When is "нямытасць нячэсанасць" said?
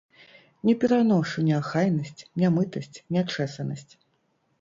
2.45-3.93